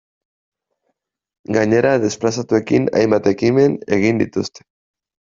Gainera 1.57 1.91
desplazatuekin 2.05 2.87
hainbat 3.01 3.29
ekimen 3.33 3.75
egin 3.99 4.23
dituzte. 4.23 4.65